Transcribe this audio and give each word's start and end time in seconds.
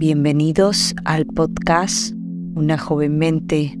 Bienvenidos 0.00 0.94
al 1.04 1.26
podcast 1.26 2.14
Una 2.54 2.78
joven 2.78 3.18
mente. 3.18 3.74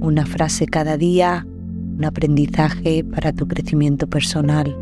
Una 0.00 0.24
frase 0.26 0.66
cada 0.66 0.96
día, 0.96 1.44
un 1.98 2.04
aprendizaje 2.04 3.02
para 3.02 3.32
tu 3.32 3.48
crecimiento 3.48 4.06
personal. 4.06 4.76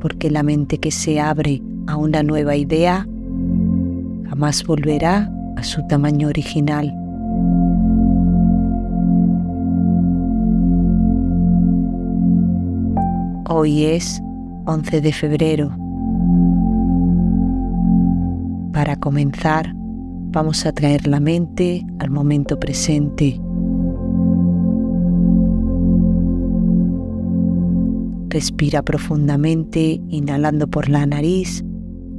Porque 0.00 0.30
la 0.30 0.44
mente 0.44 0.78
que 0.78 0.92
se 0.92 1.18
abre 1.18 1.60
a 1.88 1.96
una 1.96 2.22
nueva 2.22 2.54
idea 2.54 3.08
jamás 4.28 4.64
volverá 4.64 5.28
a 5.56 5.64
su 5.64 5.84
tamaño 5.88 6.28
original. 6.28 6.94
Hoy 13.50 13.84
es 13.84 14.22
11 14.66 15.00
de 15.00 15.10
febrero. 15.10 15.70
Para 18.74 18.94
comenzar, 18.96 19.72
vamos 19.74 20.66
a 20.66 20.72
traer 20.72 21.06
la 21.06 21.18
mente 21.18 21.86
al 21.98 22.10
momento 22.10 22.60
presente. 22.60 23.40
Respira 28.28 28.82
profundamente, 28.82 29.98
inhalando 30.08 30.68
por 30.68 30.90
la 30.90 31.06
nariz 31.06 31.64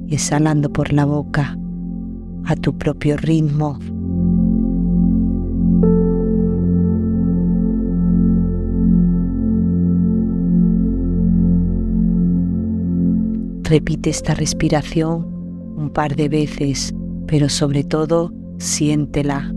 y 0.07 0.16
exhalando 0.16 0.73
por 0.73 0.91
la 0.91 1.05
boca, 1.05 1.55
a 2.45 2.55
tu 2.55 2.75
propio 2.75 3.17
ritmo. 3.17 3.77
Repite 13.70 14.09
esta 14.09 14.34
respiración 14.34 15.28
un 15.78 15.92
par 15.92 16.16
de 16.16 16.28
veces, 16.28 16.92
pero 17.28 17.50
sobre 17.50 17.84
todo 17.84 18.34
siéntela. 18.58 19.53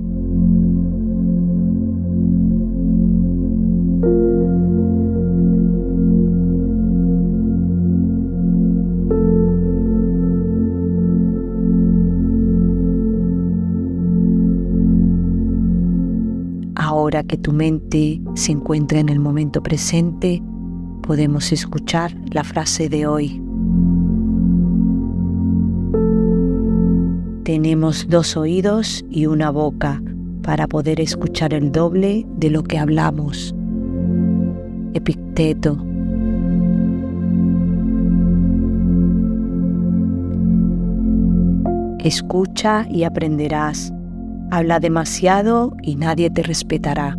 Ahora 16.75 17.23
que 17.23 17.39
tu 17.39 17.53
mente 17.55 18.21
se 18.35 18.53
encuentra 18.53 19.01
en 19.01 19.09
el 19.09 19.21
momento 19.21 19.63
presente, 19.63 20.43
podemos 21.03 21.51
escuchar 21.51 22.15
la 22.31 22.45
frase 22.45 22.91
de 22.91 23.07
hoy. 23.07 23.42
Tenemos 27.45 28.07
dos 28.09 28.37
oídos 28.37 29.05
y 29.11 29.27
una 29.27 29.51
boca 29.51 30.01
para 30.43 30.69
poder 30.69 31.01
escuchar 31.01 31.53
el 31.53 31.73
doble 31.73 32.25
de 32.37 32.51
lo 32.51 32.63
que 32.63 32.79
hablamos. 32.79 33.53
Epicteto. 34.95 35.85
Escucha 41.99 42.87
y 42.89 43.03
aprenderás. 43.03 43.93
Habla 44.53 44.79
demasiado 44.79 45.77
y 45.83 45.97
nadie 45.97 46.31
te 46.31 46.45
respetará. 46.45 47.19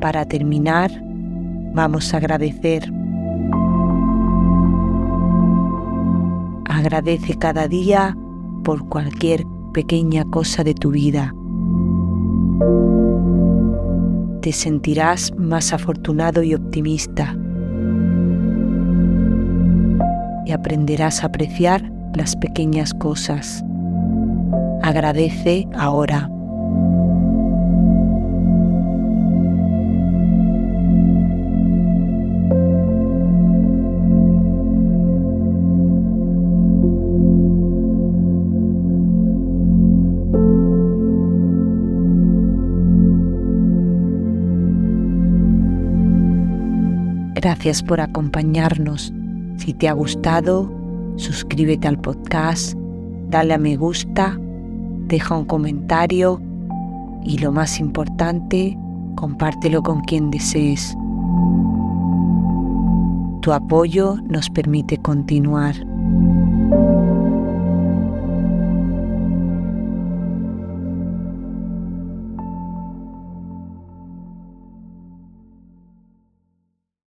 Para 0.00 0.26
terminar, 0.26 0.90
Vamos 1.72 2.12
a 2.12 2.16
agradecer. 2.16 2.99
Agradece 6.80 7.34
cada 7.34 7.68
día 7.68 8.16
por 8.64 8.88
cualquier 8.88 9.44
pequeña 9.74 10.24
cosa 10.24 10.64
de 10.64 10.72
tu 10.72 10.92
vida. 10.92 11.34
Te 14.40 14.50
sentirás 14.50 15.30
más 15.36 15.74
afortunado 15.74 16.42
y 16.42 16.54
optimista. 16.54 17.36
Y 20.46 20.52
aprenderás 20.52 21.22
a 21.22 21.26
apreciar 21.26 21.92
las 22.14 22.34
pequeñas 22.36 22.94
cosas. 22.94 23.62
Agradece 24.80 25.68
ahora. 25.74 26.30
Gracias 47.42 47.82
por 47.82 48.02
acompañarnos. 48.02 49.14
Si 49.56 49.72
te 49.72 49.88
ha 49.88 49.94
gustado, 49.94 50.70
suscríbete 51.16 51.88
al 51.88 51.98
podcast, 51.98 52.74
dale 53.30 53.54
a 53.54 53.58
me 53.58 53.78
gusta, 53.78 54.38
deja 55.06 55.38
un 55.38 55.46
comentario 55.46 56.38
y 57.24 57.38
lo 57.38 57.50
más 57.50 57.80
importante, 57.80 58.76
compártelo 59.14 59.82
con 59.82 60.02
quien 60.02 60.30
desees. 60.30 60.94
Tu 63.40 63.50
apoyo 63.54 64.16
nos 64.28 64.50
permite 64.50 64.98
continuar. 64.98 65.76